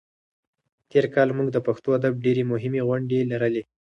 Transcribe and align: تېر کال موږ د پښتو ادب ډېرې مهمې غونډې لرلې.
تېر 0.91 1.05
کال 1.13 1.29
موږ 1.37 1.47
د 1.51 1.57
پښتو 1.67 1.89
ادب 1.99 2.13
ډېرې 2.25 2.43
مهمې 2.51 2.81
غونډې 2.87 3.19
لرلې. 3.31 3.63